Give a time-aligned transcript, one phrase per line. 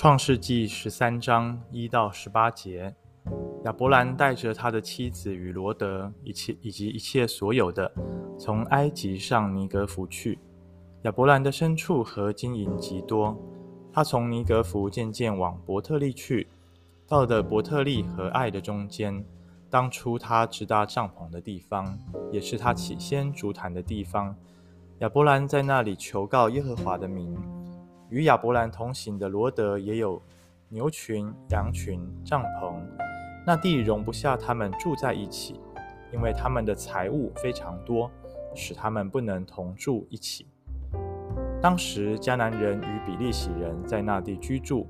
[0.00, 2.94] 创世记十三章一到十八节，
[3.64, 7.92] 亚伯兰带着他的妻子与罗德一切以及一切所有的，
[8.38, 10.38] 从埃及上尼格弗去。
[11.02, 13.38] 亚伯兰的牲畜和金银极多，
[13.92, 16.48] 他从尼格弗渐渐往伯特利去，
[17.06, 19.22] 到了伯特利和爱的中间，
[19.68, 21.98] 当初他支搭帐篷的地方，
[22.32, 24.34] 也是他起先筑坛的地方。
[25.00, 27.36] 亚伯兰在那里求告耶和华的名。
[28.10, 30.20] 与亚伯兰同行的罗德也有
[30.68, 32.74] 牛群、羊群、帐篷，
[33.46, 35.60] 那地容不下他们住在一起，
[36.12, 38.10] 因为他们的财物非常多，
[38.54, 40.46] 使他们不能同住一起。
[41.62, 44.88] 当时迦南人与比利洗人在那地居住，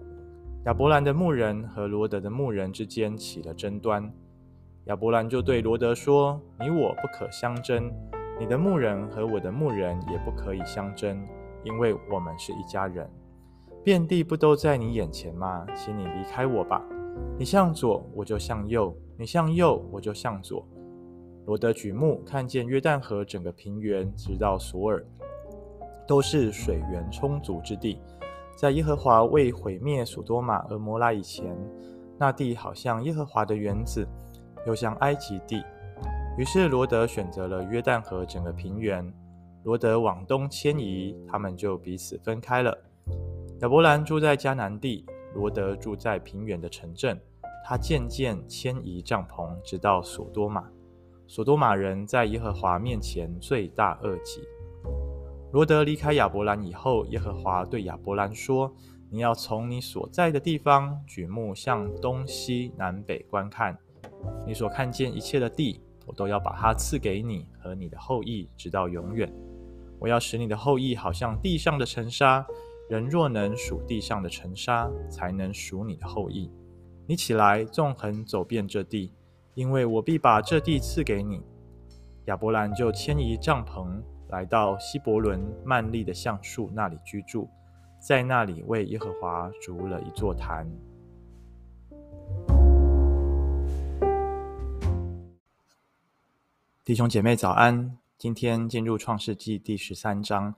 [0.64, 4.10] 亚伯兰的牧人和罗德的牧人之间起了争端，
[4.84, 7.92] 亚伯兰就对罗德说：“你我不可相争，
[8.38, 11.22] 你的牧人和我的牧人也不可以相争。”
[11.64, 13.08] 因为我们是一家人，
[13.84, 15.66] 遍地不都在你眼前吗？
[15.74, 16.82] 请你离开我吧。
[17.38, 20.66] 你向左，我就向右；你向右，我就向左。
[21.46, 25.04] 罗得举目看见约旦河整个平原，直到索尔，
[26.06, 28.00] 都是水源充足之地。
[28.56, 31.56] 在耶和华未毁灭所多玛、蛾摩拉以前，
[32.18, 34.06] 那地好像耶和华的园子，
[34.66, 35.64] 又像埃及地。
[36.38, 39.12] 于是罗得选择了约旦河整个平原。
[39.64, 42.76] 罗德往东迁移，他们就彼此分开了。
[43.60, 47.20] 亚伯兰住在迦南地，罗德住在平原的城镇。
[47.62, 50.64] 他渐渐迁移帐篷，直到所多玛。
[51.26, 54.40] 所多玛人在耶和华面前罪大恶极。
[55.52, 58.74] 罗德离开亚伯兰以后，耶和华对亚伯兰说
[59.10, 63.76] ：“你要从你所在的地方举目向东西南北观看，
[64.46, 69.30] 你所看见一切的地，我都要把它赐给你和你的后裔，直到永远。”
[70.00, 72.46] 我要使你的后裔好像地上的尘沙，
[72.88, 76.50] 人若能数地上的尘沙，才能数你的后裔。
[77.06, 79.12] 你起来，纵横走遍这地，
[79.52, 81.42] 因为我必把这地赐给你。
[82.24, 84.00] 亚伯兰就迁移帐篷，
[84.30, 87.46] 来到希伯伦曼利的橡树那里居住，
[87.98, 90.66] 在那里为耶和华筑了一座坛。
[96.86, 97.98] 弟兄姐妹早安。
[98.20, 100.54] 今天进入创世纪第十三章，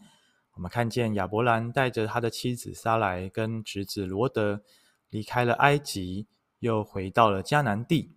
[0.55, 4.65] 我们看见亚伯兰带着他的妻子撒莱跟侄子罗德
[5.11, 6.27] 离开了埃及，
[6.59, 8.17] 又回到了迦南地。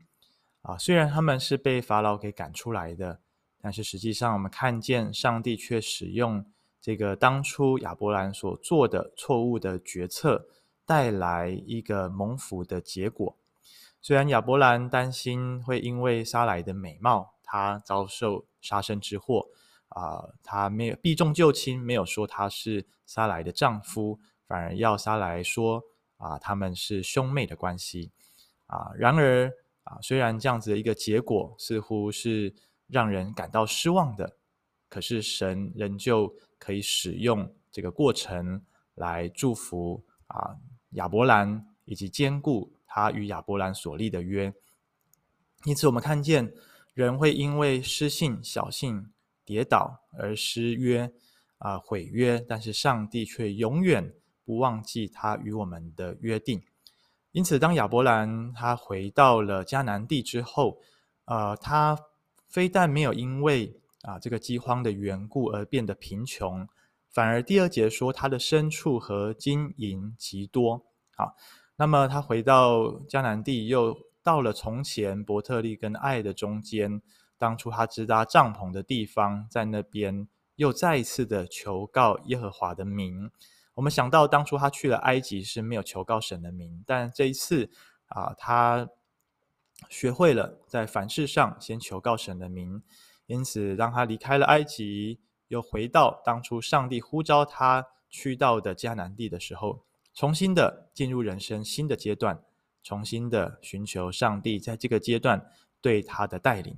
[0.63, 3.19] 啊，虽然他们是被法老给赶出来的，
[3.61, 6.43] 但是实际上我们看见上帝却使用
[6.81, 10.47] 这个当初亚伯兰所做的错误的决策，
[10.87, 13.37] 带来一个蒙福的结果。
[14.01, 19.47] 虽然亚伯兰担心会因为撒莱的美貌，他遭受杀身之祸
[19.89, 25.81] 啊、他没有避重就轻，没有说他是撒莱的丈夫，反而要撒莱说
[26.17, 28.11] 啊、他们是兄妹的关系
[28.65, 29.49] 啊、然而
[29.83, 32.53] 啊、虽然这样子的一个结果似乎是
[32.87, 34.35] 让人感到失望的，
[34.89, 40.57] 可是神仍旧可以使用这个过程来祝福啊、
[40.93, 44.53] 亚伯兰，以及坚固他与亚伯兰所立的约。
[45.63, 46.51] 因此，我们看见。
[46.95, 49.11] 人会因为失信、小信、
[49.43, 51.11] 跌倒而失约
[51.57, 54.13] 啊、呃、毁约，但是上帝却永远
[54.45, 56.63] 不忘记他与我们的约定。
[57.33, 60.79] 因此，当亚伯兰他回到了迦南地之后，
[61.25, 61.99] 呃，他
[62.47, 66.65] 非但没有因为啊、呃、这个饥荒的缘故而变得贫穷，
[67.11, 70.85] 反而第二节说他的牲畜和金银极多。
[71.17, 71.35] 好，
[71.75, 74.04] 那么他回到迦南地又。
[74.25, 76.99] 到了从前伯特利跟爱的中间，
[77.37, 83.29] 当初他支搭帐篷的地方，在那边又再一次的求告耶和华的名。
[83.75, 87.69] 我们想到当初他去了埃及是没有求告神的名，但这一次
[88.07, 88.89] 啊，他
[89.89, 92.81] 学会了在凡事上先求告神的名。
[93.27, 95.19] 因此，当他离开了埃及，
[95.49, 99.83] 又回到当初上帝呼召他去到的迦南地的时候，
[100.15, 102.43] 重新的进入人生新的阶段。
[102.85, 105.49] 重新的寻求上帝在这个阶段
[105.81, 106.77] 对他的带领。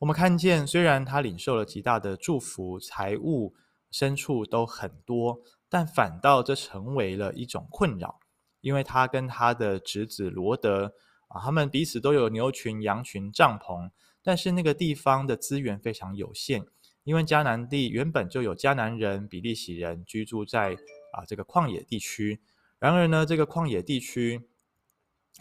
[0.00, 3.54] 我们看见，虽然他领受了极大的祝福，财物、
[3.90, 5.40] 牲畜都很多，
[5.70, 8.20] 但反倒这成为了一种困扰，
[8.60, 10.92] 因为他跟他的侄子罗德
[11.28, 13.90] 啊，他们彼此都有牛群、羊群、帐篷，
[14.22, 16.66] 但是那个地方的资源非常有限，
[17.04, 20.76] 因为迦南地原本就有迦南人、比利洗人居住在
[21.14, 22.42] 啊这个旷野地区，
[22.78, 24.46] 然而呢，这个旷野地区。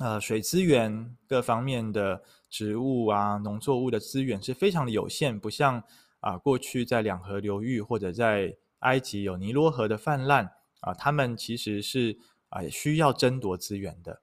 [0.01, 5.83] 呃，水资源各方面的植物啊，农作物的资源是非常的有限，不像
[6.21, 12.17] 啊、过去在两河流域或者在埃及有尼罗河的泛滥啊，他们其实是
[12.49, 14.19] 啊，也需要争夺资源的。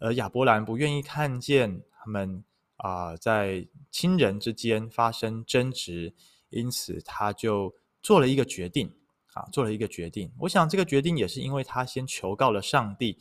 [0.00, 2.44] 而亚伯兰不愿意看见他们
[2.76, 6.12] 啊在亲人之间发生争执，
[6.50, 8.94] 因此他就做了一个决定
[9.32, 10.30] 啊，做了一个决定。
[10.40, 13.16] 我想这个决定也是因为他先求告了上帝，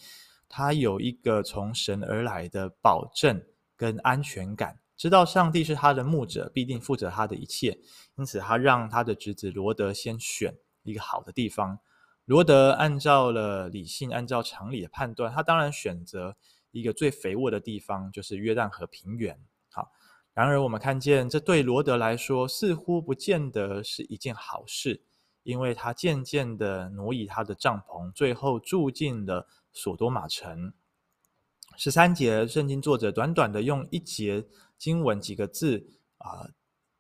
[0.52, 3.42] 他有一个从神而来的保证
[3.78, 4.78] 跟安全感。
[4.98, 7.80] 知道上帝是他的牧者，必定负责他的一切，
[8.18, 10.54] 因此他让他的侄子罗德先选
[10.84, 11.80] 一个好的地方。
[12.26, 16.36] 罗德按照了理性、按照常理的判断，他当然选择
[16.70, 19.40] 一个最肥沃的地方，就是约旦河平原。
[19.72, 19.92] 好，
[20.34, 25.02] 然而我们看见这对罗德来说似乎不见得是一件好事，
[25.42, 30.74] 因为他渐渐地挪移他的帐篷，最后住进了索多玛城。
[31.78, 34.46] 十三节，圣经作者短短的用一节
[34.78, 35.88] 经文几个字
[36.18, 36.50] 啊，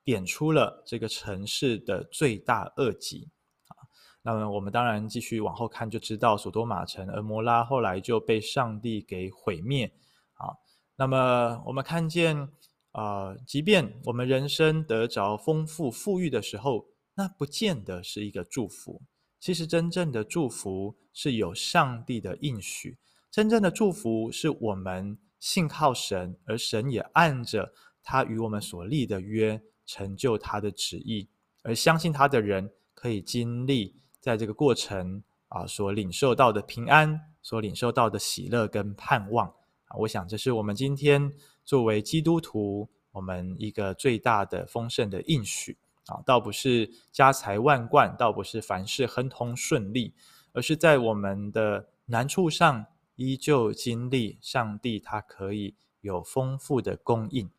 [0.03, 3.29] 点出了这个城市的罪大恶极
[3.67, 3.75] 啊。
[4.21, 9.91] 那么我们当然继续往后看，就知道索多玛城，而摩拉后来就被上帝给毁灭
[10.33, 10.55] 啊。
[10.95, 12.49] 那么我们看见
[12.91, 16.85] 啊，即便我们人生得着丰富富裕的时候，
[17.15, 19.01] 那不见得是一个祝福。
[19.41, 22.97] 其实真正的祝福是有上帝的应许。
[23.31, 27.73] 真正的祝福是我们信靠神，而神也按着
[28.03, 31.27] 他与我们所立的约成就他的旨意，
[31.63, 39.47] 而相信他的人可以经历在这个过程啊所领受到的平安，所领受到的喜乐跟盼望
[39.87, 39.97] 啊。
[40.01, 41.33] 我想这是我们今天
[41.65, 50.13] 作为基督徒，我们一个最大的丰盛的应许啊，倒不是家财万贯，倒不是凡事亨通顺利，
[50.53, 52.85] 而是在我们的难处上。
[53.17, 57.51] 依旧经历上帝，他可以有丰富的供应。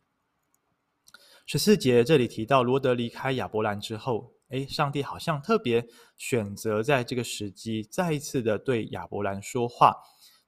[1.46, 5.86] 十四节这里提到，罗德离开亚伯兰之后，诶，上帝好像特别
[6.16, 9.94] 选择在这个时机，再一次的对亚伯兰说话，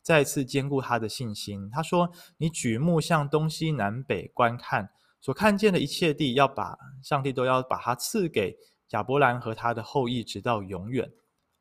[0.03, 1.71] 再次坚固他的信心。
[1.71, 4.91] 他说：“你举目向东西南北观看，
[5.25, 8.55] 所看见的一切地，要把上帝都要把它赐给
[8.91, 11.11] 亚伯兰和他的后裔，直到永远。”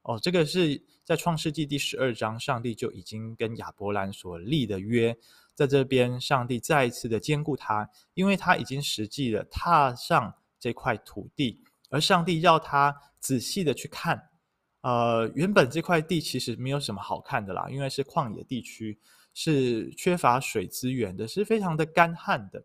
[0.04, 5.18] 哦，这个是在创世纪第十二章，上帝就已经跟亚伯兰所立的约，
[5.56, 14.22] 在这边，上帝再一次的坚固他，因为他已经实际的踏上这块土地，而上帝要他仔细的去看。
[14.82, 19.00] 呃，原本这块地其实没有什么好看的啦，因为是旷野地区，
[19.34, 22.62] 是缺乏水资源的，是非常的干旱的，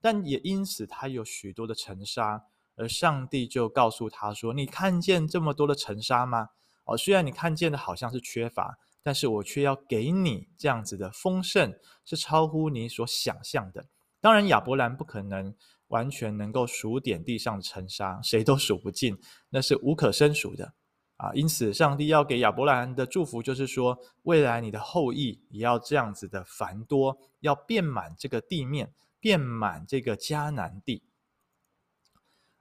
[0.00, 2.44] 但也因此他有许多的尘沙，
[2.76, 6.50] 而上帝就告诉他说：“你看见这么多的尘沙吗？”
[6.84, 13.86] 哦，虽然你看见的好像是缺乏，但是我却要给你这样子的丰盛，是超乎你所想象的。
[14.20, 15.52] 当然，亚伯兰不可能
[15.88, 19.18] 完全能够数点地上的尘沙，谁都数不尽，
[19.50, 20.74] 那是无可胜数的
[21.16, 21.32] 啊。
[21.34, 28.92] 因此，上帝要给亚伯兰的祝福就是说，未来你的后裔也要这样子的繁多，要遍满这个地面，
[29.26, 31.02] 遍满这个迦南地。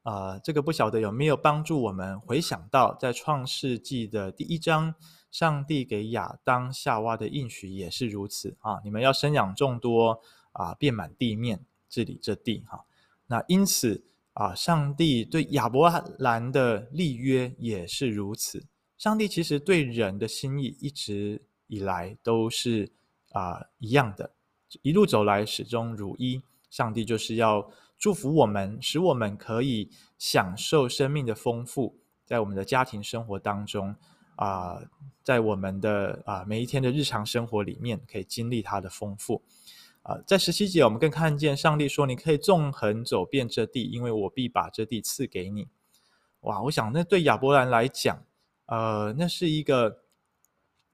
[0.01, 4.95] 呃，这个不晓得有没有帮助我们回想到，在创世纪的第一章，
[5.29, 8.81] 上帝给亚当夏娃的应许也是如此啊！
[8.83, 10.19] 你们要生养众多
[10.53, 12.83] 啊，遍满地面，治理这地哈、
[13.27, 14.03] 那因此
[14.33, 15.87] 啊，上帝对亚伯
[16.17, 18.65] 兰的立约也是如此。
[18.97, 22.91] 上帝其实对人的心意一直以来都是
[23.33, 24.33] 啊一样的，
[24.81, 26.41] 一路走来始终如一。
[26.75, 27.71] 上帝就是要。
[27.97, 33.95] 祝福我们，使我们可以享受生命的丰富，在我们的家庭生活当中
[34.35, 34.81] 啊、
[35.23, 39.41] 在我们的啊、每一天的日常生活里面，可以经历它的丰富
[40.03, 45.69] 啊、在十七节，我们更看见上帝说：“你可以纵横走遍这地，因为我必把这地赐给你。”
[46.43, 48.21] 哇，我想那对亚伯兰来讲，
[48.65, 50.01] 呃，那是一个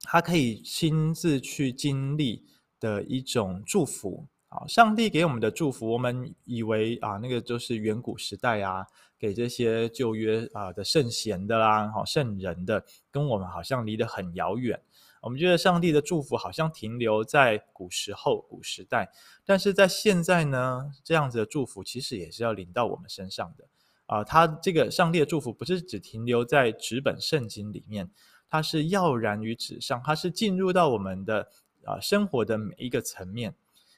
[0.02, 2.46] 他可以亲自去经历
[2.78, 4.28] 的一种祝福。
[4.54, 8.86] 好，上帝给我们的祝福，我们以为啊，那个就是远古时代啊，
[9.18, 14.78] 给这些旧约啊的圣贤的啦，好圣人的，跟我们好像离得很遥远。
[15.22, 19.10] 我们觉得上帝的祝福好像停留在古时候、古时代，
[19.46, 23.64] 但是在现在呢，这样子的祝福其实也是要临到我们身上的
[24.04, 24.22] 啊。
[24.22, 28.10] 他这个上帝的祝福不是只停留在纸本圣经里面，
[28.50, 31.48] 它是跃然于纸上，它是进入到我们的
[31.84, 33.54] 啊生活的每一个层面。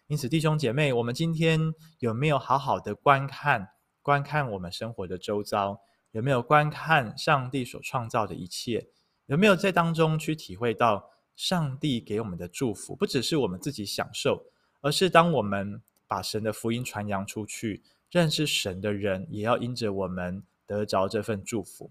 [0.06, 3.70] 因此，弟兄姐妹，我们今天有没有好好的观看、
[4.02, 5.80] 观看我们生活的周遭？
[6.12, 8.88] 有没有观看上帝所创造的一切？
[9.26, 12.94] 有没有在当中去体会到上帝给我们的祝福？
[12.94, 14.44] 不只是我们自己享受，
[14.82, 21.90] 而是当我们把神的福音传扬出去，认识神的人也要因着我们得着这份祝福。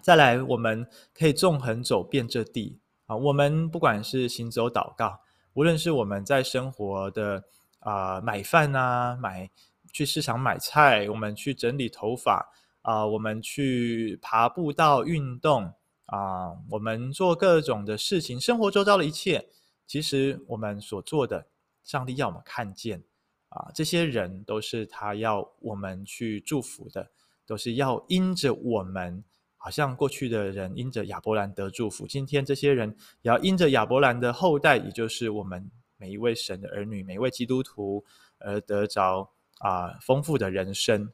[0.00, 2.78] 再来，我们可以纵横走遍这地。
[3.04, 5.20] 啊，我们不管是行走祷告，
[5.54, 7.44] 无论是我们在生活的
[7.80, 9.50] 啊、买饭啊，买
[9.92, 12.48] 去市场买菜，我们去整理头发
[12.82, 15.72] 啊、我们去爬步道运动
[16.06, 19.48] 啊、我们做各种的事情，生活周遭的一切，
[19.86, 21.46] 其实我们所做的，
[21.84, 23.02] 上帝要我们看见
[23.48, 27.10] 啊，这些人都是他要我们去祝福的，
[27.46, 29.22] 都是要因着我们。
[29.64, 38.04] 好像过去的人因着亚伯兰得祝福，今天这些人也要因着亚伯兰的后代，也就是我们每一位神的儿女，每一位基督徒
[38.38, 41.12] 而得着啊丰富的人生。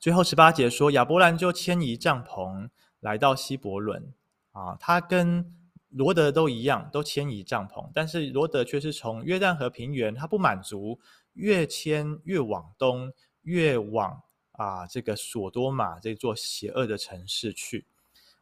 [0.00, 2.70] 最后十八节说，亚伯兰就迁移帐篷
[3.00, 4.14] 来到希伯伦
[4.52, 5.54] 啊，他跟
[5.90, 10.98] 罗德都一样，都迁移帐篷，但是罗德却是从约旦河平原，他不满足，
[11.34, 14.22] 越迁越往东，越往。
[14.54, 17.86] 啊，这个索多玛这座邪恶的城市去。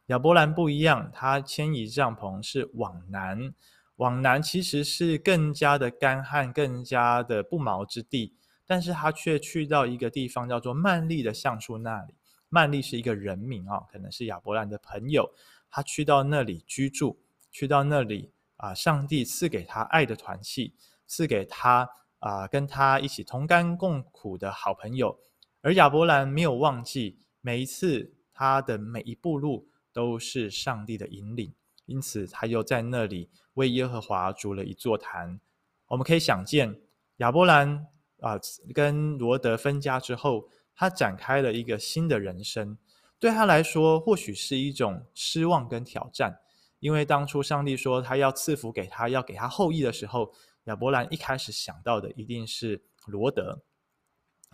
[0.07, 3.53] 亚伯兰不一样，他迁移帐篷是往南，
[3.95, 8.33] 往南其实是更加的干旱，更加的不毛之地。
[8.65, 12.13] 但是他却去到一个地方叫做曼利的橡树那里。
[12.49, 15.33] 曼利是一个人名啊，可能是亚伯兰的朋友。
[15.69, 17.17] 他去到那里居住，
[17.51, 20.73] 去到那里啊，上帝赐给他爱的团契，
[21.07, 21.89] 赐给他
[22.19, 25.17] 啊，跟他一起同甘共苦的好朋友。
[25.63, 31.53] 而亚伯兰没有忘记，每一次他的每一步路都是上帝的引领，
[31.85, 35.39] 因此他又在那里为耶和华筑了一座坛。
[35.87, 36.81] 我们可以想见，
[37.17, 37.87] 亚伯兰
[38.19, 38.37] 啊、
[38.73, 42.77] 跟罗得分家之后，他展开了一个新的人生。
[43.17, 46.37] 对他来说，或许是一种失望跟挑战，
[46.79, 50.33] 因为当初上帝说他要赐福给他，要给他后裔的时候，
[50.65, 53.61] 亚伯兰一开始想到的一定是罗德。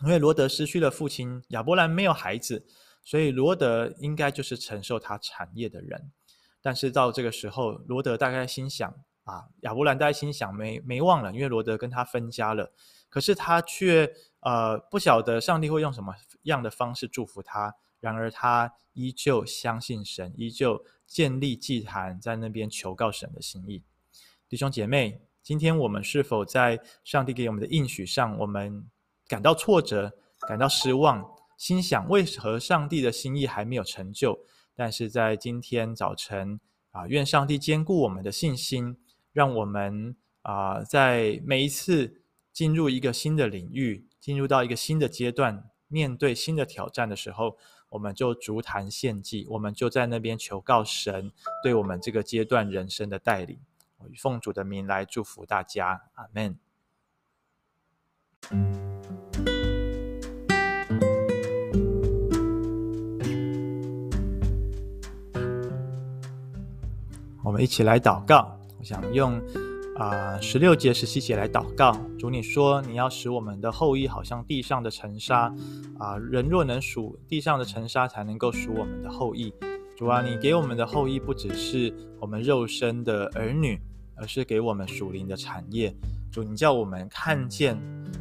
[0.04, 2.66] 因为罗德失去了父亲，亚伯兰没有孩子，
[3.04, 6.12] 所以罗德应该就是承受他产业的人。
[6.62, 8.90] 但是到这个时候，罗德大概心想
[9.24, 12.74] 啊，亚伯兰大概心想没没忘了，因为罗德跟他分家了。
[13.10, 16.14] 可是他却呃不晓得上帝会用什么
[16.44, 17.76] 样的方式祝福他。
[18.00, 23.84] 然而他依旧相信神，依旧建立祭坛，在那边求告神的心意。
[24.48, 28.86] 弟兄姐妹，今天我们是否在上帝给我们的应许上，我们
[29.30, 30.12] 感到挫折，
[30.48, 31.24] 感到失望，
[31.56, 34.40] 心想为何上帝的心意还没有成就？
[34.76, 36.60] 但是在今天早晨
[36.90, 38.98] 啊，愿上帝坚固我们的信心，
[39.32, 47.56] 让我们啊，在每一次进入一个新的领域，进入到一个新的阶段，面对新的挑战的时候，
[47.90, 51.32] 我们就筑坛献祭，我们就在那边求告神
[51.62, 53.60] 对我们这个阶段人生的带领。
[54.00, 56.58] 我奉主的名来祝福大家，阿门。
[67.44, 68.58] 我们一起来祷告。
[68.80, 69.40] 我想用
[69.98, 71.96] 啊十六节、十七节来祷告。
[72.18, 75.54] 主，你说你要使我们的后裔好像地上的尘沙
[75.98, 79.54] 啊，人若能数地上的尘沙，才能够数我们的后裔。
[79.98, 83.80] 主啊，你给我们的后裔不只是我们肉身的儿女，
[84.16, 85.94] 而是给我们属灵的产业。
[86.32, 87.76] 主，你叫我们看见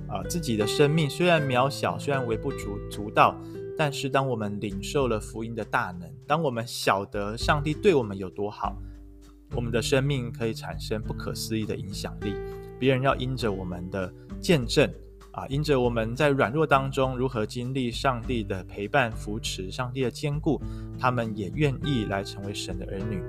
[0.08, 3.36] 啊自己的生命虽然渺小，虽然微不足足道，
[3.76, 8.76] 但是当我们领受了福音的大能，当我们晓得上帝对我们有多好。
[9.52, 12.34] 我们的生命可以产生不可思议的影响力，
[12.78, 14.12] 别人要因着我们的
[14.42, 14.86] 见证
[15.32, 20.60] 啊，因着我们在软弱当中如何经历上帝的陪伴扶持、上帝的坚固，
[20.98, 23.22] 他们也愿意来成为神的儿女。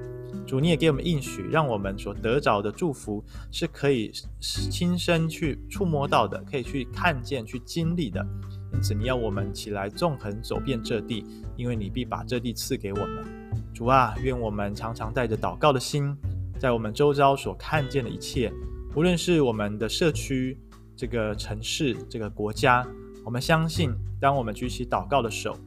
[0.45, 8.25] 主，你也给我们应许，让我们所得着的祝福是可以亲身去触摸到的，可以去看见、去经历的。
[8.74, 13.25] 因此，你要我们起来纵横走遍这地，因为你必把这地赐给我们。
[13.74, 16.15] 主啊，愿我们常常带着祷告的心，
[16.59, 18.51] 在我们周遭所看见的一切，
[18.95, 20.57] 无论是我们的社区、
[20.95, 22.86] 这个城市、这个国家，
[23.25, 25.57] 我们相信，当我们举起祷告的手，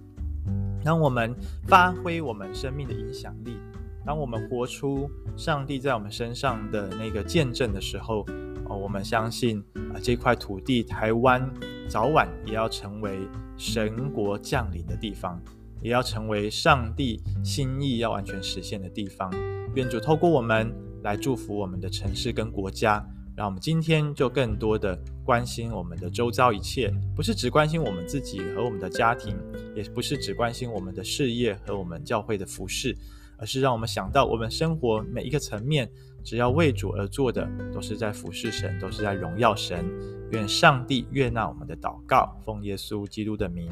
[0.84, 1.34] 当我们
[1.66, 3.56] 发挥我们生命的影响力，
[4.04, 8.26] 当我们活出上帝在我们身上的那个见证的时候，
[8.66, 9.62] 哦，我们相信
[9.94, 11.48] 啊，这块土地台湾
[11.88, 13.20] 早晚也要成为
[13.56, 15.40] 神国降临的地方。
[15.84, 19.28] 也要成为上帝心意要完全实现的地方。
[19.74, 23.04] 愿主透过我们来祝福我们的城市跟国家，
[23.36, 29.36] 让我们今天就更多的关心我们的周遭一切，不是只关心我们自己和我们的家庭，
[29.74, 32.96] 也不是只关心我们的事业和我们教会的服事，
[33.42, 35.90] 而是让我们想到我们生活每一个层面，
[36.22, 37.44] 只要为主而做的，
[37.74, 39.84] 都是在服侍神，都是在荣耀神。
[40.30, 43.68] 愿上帝悦纳我们的祷告，奉耶稣基督的名，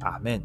[0.00, 0.38] 阿门。